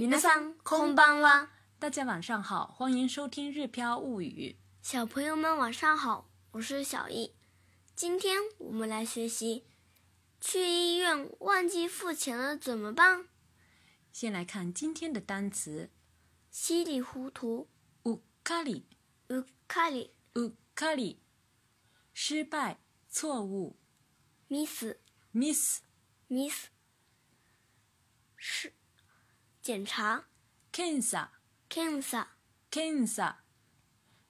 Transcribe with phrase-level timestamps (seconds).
[0.00, 4.56] 云南三空邦娃，大家晚上好，欢迎收听《日飘物语》。
[4.90, 7.34] 小朋友们晚上好，我是小易，
[7.94, 9.66] 今天我们来学习。
[10.40, 13.28] 去医院忘记付钱了怎么办？
[14.10, 15.90] 先来看今天的单词。
[16.50, 17.68] 稀里糊涂，
[18.06, 18.86] 乌卡里，
[19.28, 21.20] 乌卡里，乌卡里。
[22.14, 22.80] 失败，
[23.10, 23.76] 错误。
[24.48, 26.68] Miss，Miss，Miss。
[28.38, 28.79] 是。
[29.72, 30.24] 检查，
[30.72, 31.30] 检查，
[31.68, 32.30] 检查，
[32.68, 33.44] 检查；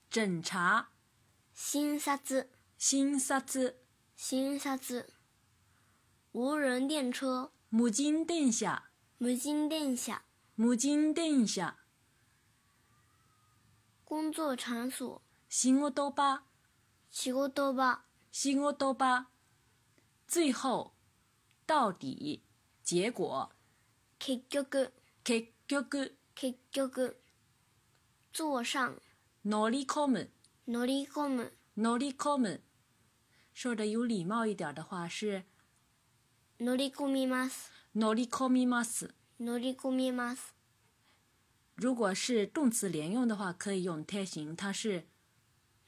[0.07, 0.89] 诊查，
[1.51, 3.79] 新查子，新查子，
[4.15, 5.01] 新查子；
[6.33, 8.83] 无人电车，無人電車。
[9.17, 11.73] 無人電車。
[14.03, 16.43] 工作场所，新屋多吧，
[17.09, 18.73] 新屋多吧，新多
[20.27, 20.93] 最后，
[21.65, 22.43] 到底，
[22.83, 23.55] 结果，
[24.19, 24.91] 結局。
[25.23, 27.15] 結局結局
[28.33, 28.95] 坐上
[29.45, 30.31] 乗り込む
[30.67, 32.61] 乗り込む乗り込む
[33.53, 35.43] 说的有礼貌一点的话是
[36.59, 40.55] 乗り込みます乗り込みます乗り込みます
[41.75, 45.07] 如果是动词连用的话，可以用贴形，它是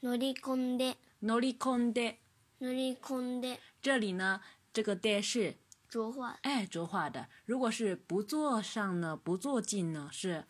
[0.02, 2.18] 乗り込んで乗り込んで
[2.60, 3.60] 乗り込んで。
[3.80, 4.40] 这里呢，
[4.72, 5.54] 这个で是
[5.94, 7.28] 说话，哎，说话的。
[7.44, 10.44] 如果是不坐上呢，不坐进呢，是。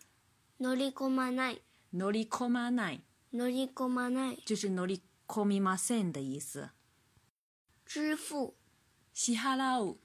[0.56, 1.61] 乗り込まない。
[1.92, 3.03] 乗り込まない。
[3.31, 4.42] 乗り込まない。
[4.47, 6.70] 就是乗り込みません的意思。
[7.84, 8.55] 支付。
[9.12, 9.98] 支払う。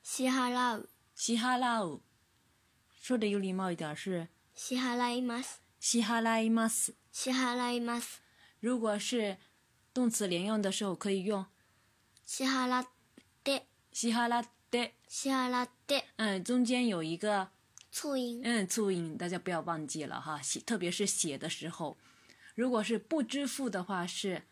[0.00, 0.88] 支払う。
[1.16, 2.00] 支払う。
[3.02, 4.28] 说的有礼貌一点是。
[4.54, 5.58] 支払います。
[5.80, 6.94] 支払います。
[7.10, 8.18] 支払います。
[8.60, 9.38] 如果是
[9.92, 11.44] 动词连用的时候，可以用。
[12.24, 12.86] 支払っ
[13.42, 13.66] て。
[13.90, 14.46] 支払う。
[15.86, 17.48] 对，嗯，中间有一个
[17.92, 21.96] 促音，嗯，促音，大家不要忘记了哈，写特别是写的时候，
[22.56, 24.42] 如果是不支付的话是，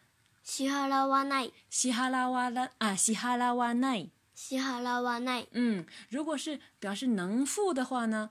[0.45, 8.31] 西哈拉瓦奈，西哈拉瓦拉啊，西哈拉瓦奈，西哈拉瓦奈，嗯，如果是表示能付的话呢，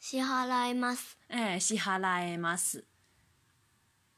[0.00, 2.86] 西哈拉埃马斯，哎，西哈拉埃马斯，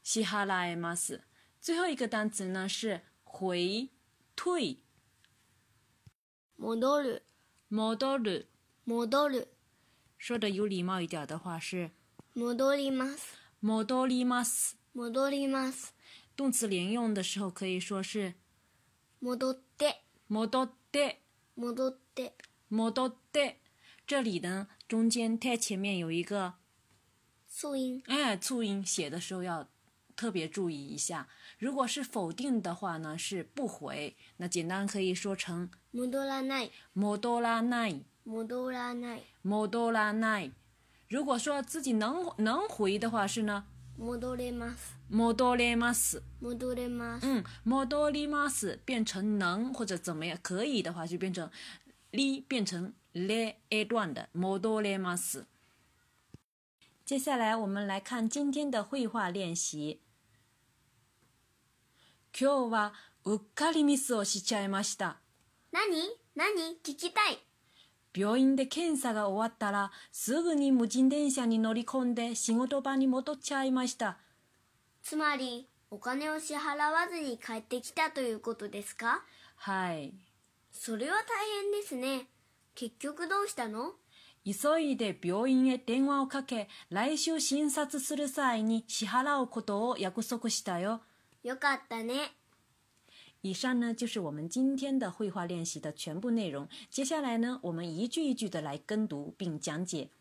[0.01, 1.21] 西哈拉埃马斯，
[1.59, 3.89] 最后一个单词呢是回
[4.35, 4.77] 退。
[6.61, 7.23] 戻る、
[7.71, 8.47] 戻る、
[8.85, 9.47] 戻る。
[10.19, 11.89] 说的有礼貌一点的话是
[12.35, 15.95] 戻ります、戻ります、戻ります。
[16.37, 18.35] 动词连用的时候可以说是
[19.21, 21.21] 戻って、戻って、
[21.57, 22.33] 戻って、
[22.69, 23.57] 戻って。
[24.05, 26.53] 这里呢，中间て前面有一个
[27.49, 29.67] 促音，哎，促音写的时候要
[30.15, 31.27] 特别注意一下。
[31.61, 34.15] 如果是否定的话呢，是不回。
[34.37, 36.71] 那简单可以说成戻らない。
[36.95, 38.01] 戻らない。
[38.25, 39.21] 戻らない。
[39.43, 40.51] 戻らない。
[41.07, 43.65] 如果说自己能能回的话是呢？
[43.95, 44.95] 戻れます。
[45.07, 46.23] 戻れます。
[46.41, 47.27] 戻れます。
[47.27, 51.47] 嗯，戻ります变成能或者怎么样可以的话就变成，
[52.11, 55.45] り变成れ a 段的戻れます。
[57.05, 59.99] 接下来我们来看今天的绘画练习。
[62.39, 62.93] 今日は
[63.25, 65.17] うっかりミスをしちゃいました。
[65.73, 65.81] 何
[66.35, 67.43] 何聞きたい。
[68.17, 74.17] 病院で検査が終わったら、すぐに無人電車に乗り込んで仕事場に戻っちゃいました。
[75.03, 76.59] つまり、お金を支払
[76.91, 79.23] わずに帰ってきたということですか
[79.57, 80.13] はい。
[80.71, 81.19] それは大
[81.73, 82.27] 変ですね。
[82.75, 83.93] 結局どうしたの
[84.45, 91.01] 急いで病院へ電話をかけ、来週診察する際に支払うことを約束したよ。
[91.43, 92.33] よかったね。
[93.41, 96.69] 以上呢就是我们今天的绘画练习的全部内容。
[96.91, 100.11] 接下来呢，我们一句一句的来跟读并讲解。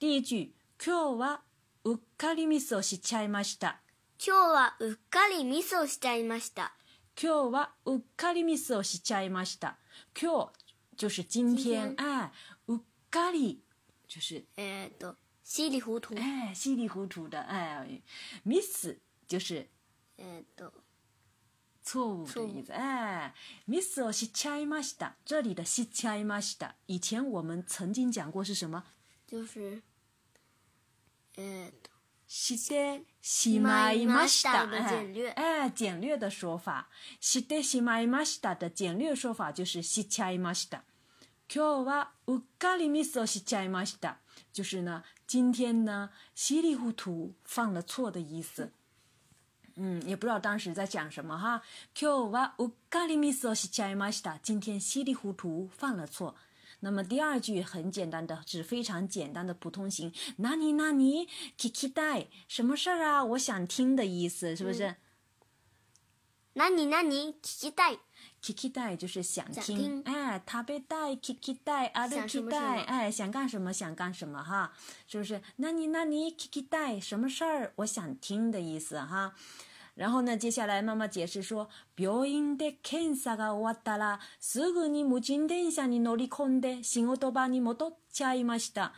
[0.00, 1.40] 第一句，今日は
[1.84, 3.80] うっかりミスをしちゃいました。
[4.18, 6.72] 今日はうっかりミスをしちゃいました。
[7.20, 9.78] 今日はうっかりミスをしちゃいました。
[10.20, 10.50] 今日
[10.96, 12.32] 就是今天，哎，
[12.66, 13.60] うっかり
[14.08, 15.14] 就是えっと
[15.44, 16.16] 稀里糊涂，
[16.52, 17.46] 稀里糊涂的，
[18.44, 18.98] ミス
[19.28, 19.68] 就是。
[20.18, 20.72] えっと
[21.82, 22.72] 错误的意思。
[22.72, 23.34] 哎
[23.68, 25.14] ，miss 我是ちゃいました。
[25.24, 26.74] 这里的是ちゃいました。
[26.86, 28.84] 以前我们曾经讲过是什么？
[29.26, 29.82] 就是，
[31.36, 31.90] えっと。
[32.26, 36.88] してしまいました的简略，哎，简略的说法，
[37.20, 40.82] してしまいました的简略说法就是しちゃいました。
[41.48, 44.18] 今日はうっかりミスをしちゃいました，
[44.54, 48.72] 就是呢，今天呢稀里糊涂犯了错的意思。
[49.76, 51.60] 嗯，也不知道当时在讲什么哈。
[54.42, 56.34] 今天稀里糊涂犯了错。
[56.80, 60.12] 那么第二句很简单的，是非常简单的普通型。
[60.36, 61.26] 那尼那尼，
[61.58, 63.24] 聞きたい，什么事儿啊？
[63.24, 64.94] 我想听的意思，是不是？
[66.52, 67.98] 那尼那尼，聞きたい。
[68.44, 74.70] 聞きたい就是想听，哎，食べたい、聞きたい、歩きたい，哎，想干什么想干什么哈，
[75.08, 79.32] 就是那你那你聞きたい什么事儿，我想听的意思哈。
[79.94, 88.92] 然后呢，接下来妈妈解释说，病院で検査が終わったら、すぐに無人電車に乗り込んで仕事場に戻っちゃいました。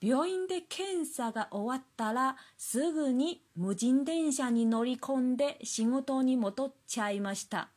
[0.00, 7.70] 病院で検査が終わったら、すぐに無人電車に乗り込んで仕事に戻っちゃいました。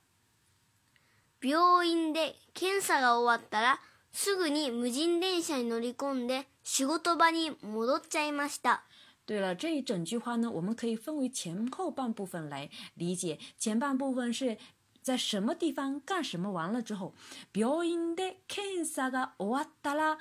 [1.41, 3.79] 病院で検査が終わったら
[4.11, 8.83] すぐに無人電車に乗り込んで仕事場に戻っちゃいました。
[9.25, 13.39] 对了，这一整句话呢，我们可以分为前后半部分来理解。
[13.57, 14.55] 前半部分是
[15.01, 17.15] 在什么地方干什么完了之后，
[17.51, 20.17] 病院で検査が終わったら，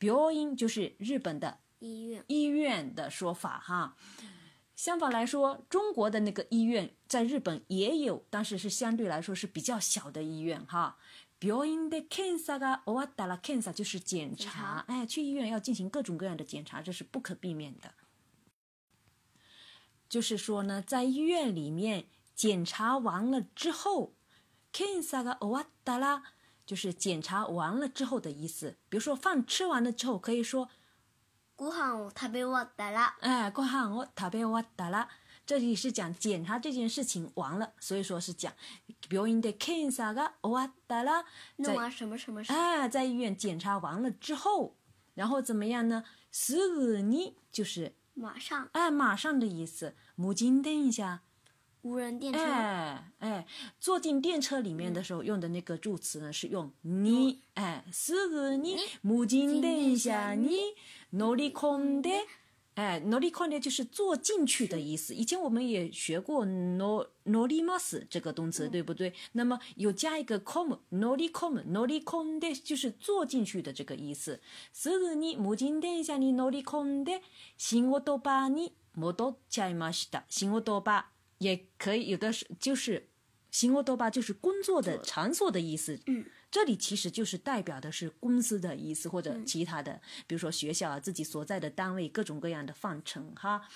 [0.00, 3.94] 病院就是日本的医院医院的说法哈。
[4.76, 10.98] 相反来说，中国的那个医院在日本也有，但是是相对来说是比较小的医院哈。
[11.40, 17.94] biyond the k e n s o a d a a e 就是检查，哎，去医院要进行各种各样的检查，这是不可避免的。
[20.10, 24.12] 就是说呢，在医院里面检查完了之后
[24.74, 26.22] c a n c e r a o a d a
[26.66, 28.76] 就是检查完了之后的意思。
[28.90, 30.68] 比如说饭吃完了之后，可以说。
[31.58, 33.00] 午饭我吃完了。
[33.20, 35.08] 哎，午饭我吃完了。
[35.46, 38.52] 这里是讲检查这件事情完了，所以说是讲，
[39.08, 41.24] 不要你得看啥个，我完了。
[41.56, 42.42] 弄完什么什么？
[42.44, 42.52] 事？
[42.52, 44.74] 哎，在医院检查完了之后，
[45.14, 46.04] 然后怎么样呢？
[46.32, 47.36] 十二呢？
[47.52, 48.68] 就是马上。
[48.72, 49.94] 哎，马上的意思。
[50.16, 51.22] 母亲等一下。
[51.86, 52.40] 无人电车，
[53.20, 53.46] 哎，
[53.78, 57.42] 坐进电车里面的时候，用的那个助词呢，是用“你”。
[57.54, 58.76] 哎，是的，你。
[59.02, 60.74] 母机电车你
[61.12, 62.24] 乗り込んで，
[62.74, 65.14] 哎，乗り込んで就是坐进去的意思。
[65.14, 69.14] 以前我们也学过“乗り”（乗ります）这个动词，对不对？
[69.32, 74.40] 那么有加一个“込”，乗り込、乗り込んで，就是坐进去的这个意思。
[74.72, 77.22] 是的，你母机电车你乗り込んで、
[77.56, 81.15] 仕事場に戻っちゃいました、仕事場。
[81.38, 83.08] 也可以有的是，就是
[83.50, 86.00] “辛沃多巴”就是工作的场所的意思。
[86.06, 93.68] 嗯，这里其实就是代表的是公司的意思，或者其他的，比如说学校啊，自己所在的单位，各种各样的范畴哈。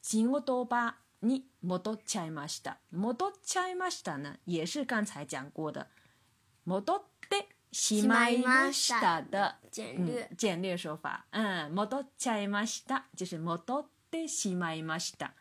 [0.00, 5.86] 辛沃多巴，你莫多切玛西达，莫多切玛西达呢，也是刚才讲过的。
[6.64, 7.36] 莫多的
[7.70, 15.32] 西玛伊马西达的简略简略说法，嗯，莫多切玛西达就是莫多的西玛伊马西达。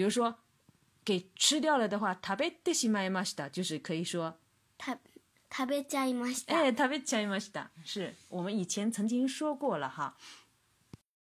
[0.00, 0.38] 比如说，
[1.04, 4.34] 给吃掉了的话，食べたしまいました，就是可以说，
[4.78, 4.96] 食
[5.66, 6.54] べちゃいました。
[6.54, 10.16] 哎，食べたしいました，是我们以前曾经说过了哈。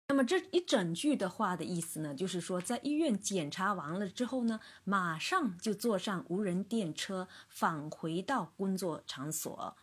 [0.10, 9.75] 那么这一整句的话的意思呢，就是说，在医院检查完了之后呢，马上就坐上无人电车返回到工作场所。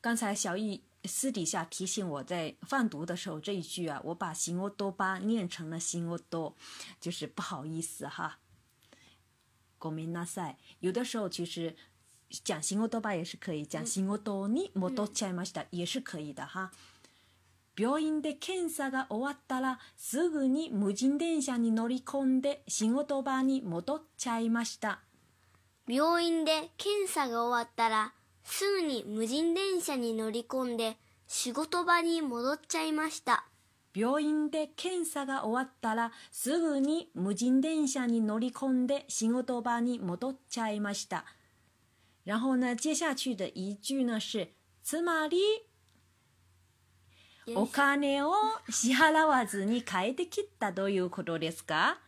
[0.00, 6.56] 刚才小易私底下提醒我在放读的时候这一句啊，我把“行我多巴”念成了“行我多”，
[7.00, 8.38] 就是不好意思哈。
[9.78, 10.56] ごめんなさい。
[10.80, 11.76] 有的时候其实
[12.30, 16.72] 讲“行我多巴”也是可以，讲“行我多に戻っちゃいました”也是可以的哈。
[17.76, 24.98] 病院で検査が終わったらすぐに無人電車に乗り込んで仕事場に戻っちゃいました。
[25.86, 28.12] 病院で検査が終わったら
[28.50, 30.96] すぐに無人電車に乗り込んで
[31.28, 33.44] 仕事場に戻っちゃいました
[33.94, 41.24] 病院で検査が終わったらすぐに無人電車に乗り込んで仕事場に戻っちゃいました
[42.26, 44.48] 然后呢接下去的一句呢是
[44.82, 45.36] つまり
[47.54, 48.32] お金を
[48.70, 51.98] 支払わずに帰ってきたということですか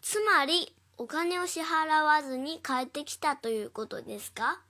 [0.00, 4.62] つまりお金を支払わずに帰ってきたということですか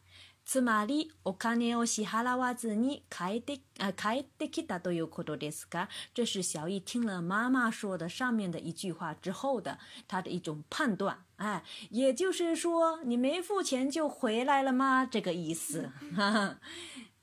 [0.46, 15.06] 芝麻粒，我看你，我西哈拉瓦子尼开帰啊，てきたと都有可多ですか这是小易听了妈妈说的上面的一句话之后的他的一种判断，哎，也就是说，你没付钱就回来了吗？
[15.06, 15.90] 这个意思。
[16.14, 16.60] 哈哈，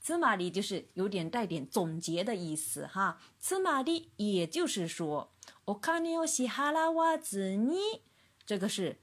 [0.04, 3.20] つまり就是有点带点总结的意思哈。
[3.40, 5.32] つまり也就是说，
[5.66, 8.01] お金を支西哈拉瓦尼，
[8.48, 8.98] 这个是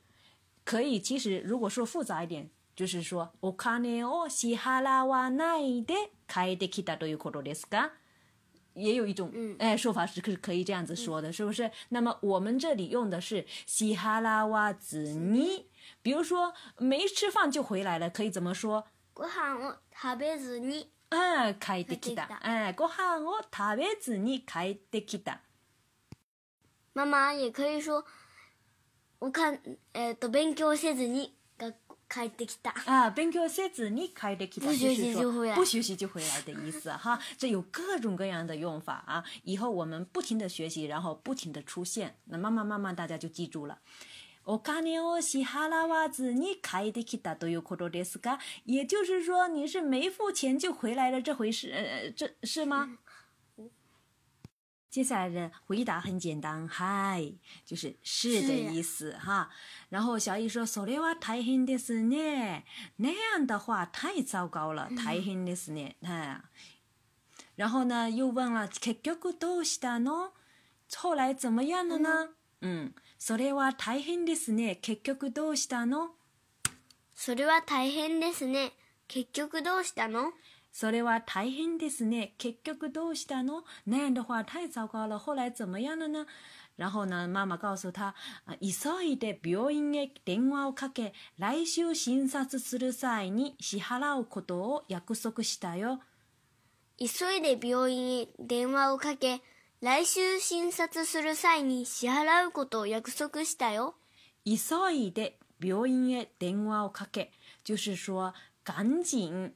[0.65, 0.99] 可以。
[1.01, 2.51] 其实，如果说复杂一点。
[2.79, 5.95] 就是说、お金を支払わないで
[6.29, 7.91] 帰ってきたということですか
[8.77, 11.69] 也有一种哎说法是可以这样子说的，是不是？
[11.89, 15.69] 那么我们这里用的是西哈拉瓦子尼，
[16.03, 18.87] 比如说没吃饭就回来了，可以怎么说？
[19.13, 20.93] ご飯を食べずに
[21.59, 22.29] 帰ってきた。
[22.43, 25.41] 哎，ご飯を食べずに帰ってきた。
[26.95, 28.05] 妈妈也可以说，
[29.19, 29.61] 我看，
[29.95, 31.37] えと勉強せずに
[32.87, 34.61] 啊，thank you，儿子，你开的去，
[35.15, 37.19] 就回来，不学习就回来的意思哈。
[37.37, 39.23] 这有各种各样的用法啊。
[39.45, 43.79] 以后我们不停的学习，然后不停的出现，那慢慢慢慢大家就记住了。
[44.45, 52.97] 我卡尼奥西哈拉瓦子，你开的去哒都有可多的斯嘎，也就是说你是没付钱就回来了这回事，呃，这是吗？
[54.91, 57.35] 接下来的回答很简单，はい，
[57.67, 59.51] 就是是的意思哈。
[59.91, 62.63] 然后小易说，それは大変ですね。
[62.97, 65.93] 那样的话太糟糕了，大変ですね。
[66.01, 66.41] 嗯、
[67.57, 70.33] 然后呢，又问了，結局どうしたの？
[70.97, 72.31] 后来怎么样了呢？
[72.63, 74.79] 嗯，それは大変ですね。
[74.81, 76.13] 結局どうしたの？
[77.15, 78.73] それは大変ですね。
[79.07, 80.33] 結局どうしたの？
[80.73, 82.35] それは大変ですね。
[82.39, 85.19] 結局どうしたの那样的话太糟糕了。
[85.19, 86.27] 后来怎么样了呢
[86.77, 88.15] 然后呢、ママ告诉他、
[88.61, 96.01] 急いで病院へ電話をかけ、来週診察する際に支払うことを約束したよ。
[96.97, 99.43] 急いで病院へ電話をかけ、
[99.81, 103.97] 来週診察する際に支払うことを約束したよ。
[104.45, 107.33] 急いで病院へ電話をかけ、
[107.65, 108.33] 就是说、
[108.63, 109.53] 赶紧。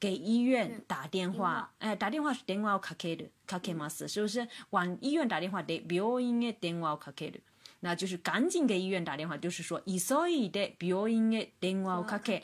[0.00, 4.46] 给医院打电话，哎，打电话是电话要卡开的，卡开嘛是，是不是？
[4.70, 7.40] 往医院打电话，对，不要用的电话要卡开的。
[7.80, 12.40] 那就是赶紧给医院打电话，就是说，所以的不要用的电话要卡开。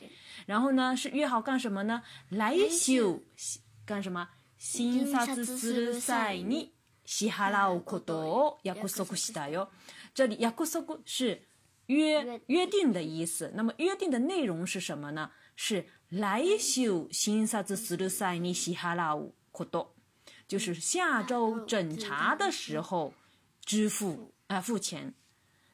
[0.46, 2.02] 然后呢，是约好干什么呢？
[2.30, 3.20] 来修
[3.86, 4.28] 干什么？
[4.58, 6.70] 检查する際に
[7.04, 9.68] 支払うことを約束したよ。
[10.12, 11.42] 这里“约束”是
[11.86, 13.52] 约约定的意思。
[13.54, 15.30] 那么约定的内容是什么呢？
[15.54, 15.84] 是。
[16.20, 19.34] 来一首新萨子四六塞你嘻哈拉舞
[19.68, 19.96] 多，
[20.46, 23.12] 就是下周整查的时候
[23.64, 25.12] 支付，哎，付钱，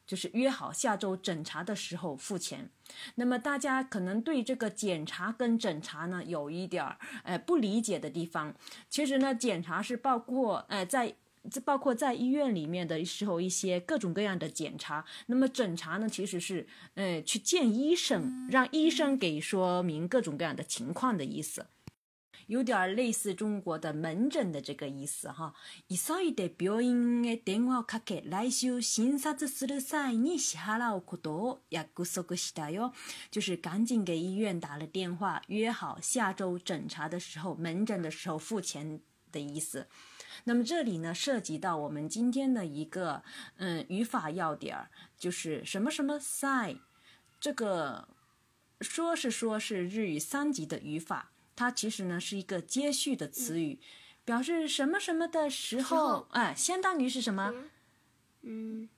[0.07, 2.71] 就是约好下周整查的时候付钱。
[3.17, 8.55] 那么大家可能对这个检查跟诊查呢有一点儿，呃不理解的地方。
[8.89, 11.17] 其实呢，检查是包括，呃在。
[11.51, 15.05] 这包括在医院里面的时候，一些各种各样的检查。
[15.27, 21.67] 那么诊查呢，其实是，呃，去见医生，让医生给说明各种各样的情况的意思，
[22.49, 25.55] 有点类似中国的门诊的这个意思哈。
[25.89, 32.93] 以上一段语音的电话卡卡，来修診察する際に支払うことを約束したよ，
[33.31, 39.01] 就是赶紧给医院打了电话，约好下周诊查的时候，门诊的时候付钱
[39.33, 39.87] 的意思。
[40.45, 43.23] 那么这里呢，涉及到我们今天的一个
[43.57, 46.81] 嗯语法要点儿，就是什么什么 s a say
[47.41, 48.09] 这个
[48.81, 53.79] 说是说是日语三级的语法，它其实呢是一个接续的词语，
[54.25, 57.53] 表示什么什么的时候，哎，相当于是什么，
[58.43, 58.89] 嗯，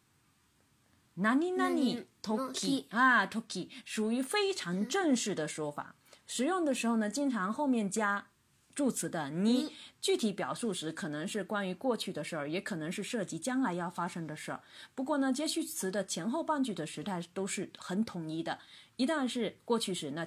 [1.14, 5.94] 哪里哪里，toki 啊 toki，属于非常正式的说法，
[6.26, 8.28] 使用的时候呢，经常后面加。
[8.74, 14.62] 助词的你，具体表述时可能是关于过去的事儿，也可能是涉及将来要发生的事儿。
[14.94, 18.58] 不过呢，接续词的前后半句的时态都是很统一的。
[18.96, 20.26] 一旦是过去时，那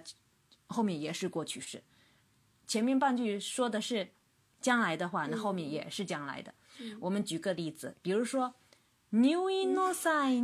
[0.67, 1.79] 后面也是过去式；
[2.67, 4.09] 前面半句说的是
[4.61, 6.53] 将来的话，那后面也是将来的。
[6.99, 8.55] 我们举个例子，比如说，
[9.09, 10.41] 入院の際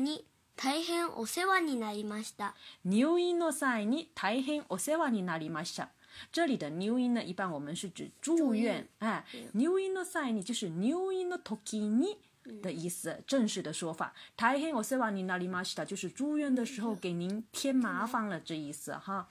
[0.00, 0.24] に。
[0.62, 2.54] 大変お世話になりました。
[2.84, 5.88] 入院の際 n o s n 大変お世話になりました。
[6.30, 9.24] 这里的 new i 一般我们是指住院，哎
[9.54, 12.14] ，new inosani 就是 new inotoki ni
[12.60, 14.12] 的意思，正式的说法。
[14.36, 19.26] 大変お世話になりました就是住院的时候给您添麻烦了，这意思哈。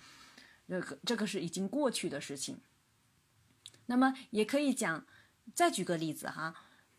[0.68, 2.58] 这个这个是已经过去的事情。
[3.86, 5.06] 那么也可以讲，
[5.54, 6.56] 再举个例子哈，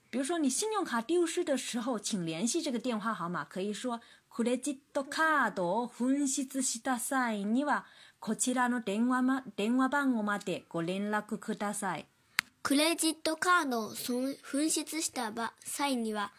[0.08, 4.00] 比如说你信用卡丢失的时候，请联系这个电话号码，可以说。
[4.40, 7.84] クレジットカードを紛失した際には、
[8.20, 12.06] こちらの電話,、ま、電話番号までご連絡ください。
[12.62, 15.30] クレジットカードを紛失した
[15.62, 16.32] 際には、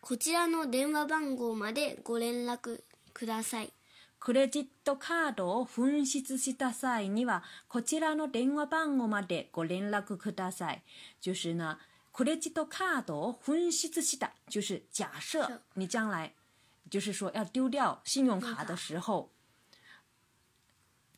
[0.00, 2.80] こちらの電話番号までご連絡
[3.12, 3.70] ください。
[4.18, 10.80] クレジットカードを紛失した際には、こちらの電話番号までご連絡ください。
[11.20, 11.76] 就是呢，
[12.14, 16.32] クレジットカードを紛失した，就是假设你将来
[16.92, 19.30] 就是说，要丢掉信用卡的时候，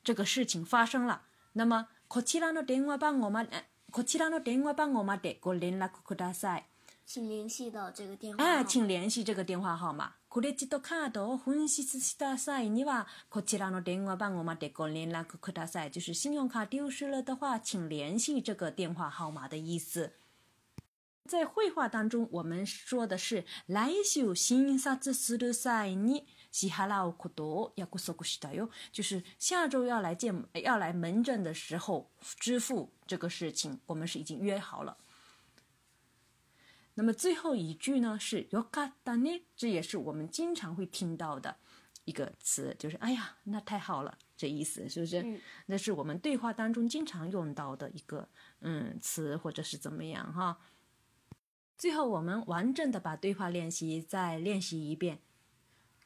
[0.04, 1.22] 这个事情发生了。
[1.54, 3.44] 那么，可其他的电话帮我吗？
[3.90, 5.16] 可其他的电话帮我吗？
[5.16, 6.68] 得个联络库库大赛，
[7.04, 8.44] 请联系到这个电话。
[8.44, 10.14] 哎，请联系这个电话号码。
[10.28, 11.98] 可这记到卡都分析就
[16.00, 20.12] 是信用卡丢失了的话，请联系这个电话号码的意思。
[21.28, 34.98] 在绘画当中，我们说的是来週新萨兹斯的塞尼西哈拉沃可多亚古索古西达哟，就是下周要来见要来门诊的时候支付这个事情，我们是已经约好了。
[36.96, 41.56] 那么最后一句呢是よかったね，这也是我们经常会听到的
[42.04, 45.40] 一个词，就是哎呀，那太好了，这意思是不是？
[45.66, 48.28] 那是我们对话当中经常用到的一个
[48.60, 50.58] 嗯词，或者是怎么样哈？
[51.84, 55.20] 最後我们完整的把对话练习再练习一遍。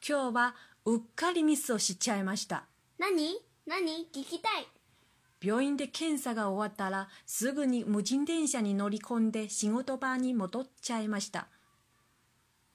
[0.01, 2.67] 今日はうっかりミスをしちゃいました。
[2.99, 4.67] 何何聞きたい。
[5.41, 11.47] 病院で検査が終わったらすぐに無人電車に乗り込んで仕事場に戻っちゃいました。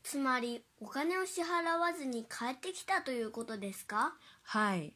[0.04, 4.94] つまりお金を支払わずに帰ってきたということですかはい。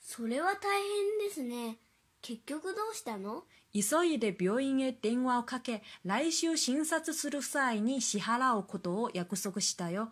[0.00, 1.78] それは大変ですね。
[2.22, 3.44] 結局どうしたの
[3.80, 10.10] 急いで病院へ電話をかけ、来週診察する際に支払うことを約束したよ。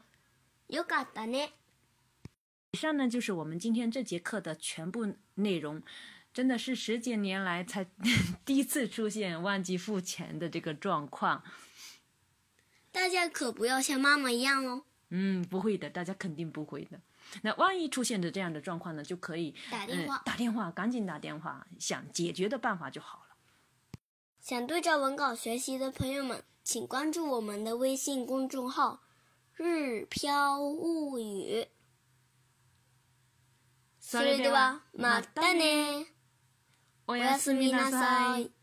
[0.68, 1.50] よかったね。
[2.72, 5.82] 以上呢就是我们今天这节课的全部内容。
[6.34, 7.86] 真的是十几年来才
[8.44, 11.42] 第一次出现忘记付钱的这个状况。
[12.92, 14.82] 大家可不要像妈妈一样哦。
[15.10, 17.00] 嗯，不会的，大家肯定不会的。
[17.42, 23.33] 那万一出现的这样的状况呢，就可以打电话，打电话，赶紧打电话，想解决的办法就好了。
[24.44, 29.00] 想对照文稿学习的朋友们，请关注我们的微信公众号
[29.56, 31.68] “日飘物语”。
[33.98, 36.08] それでは、またね。
[37.06, 38.53] おやすみなさい。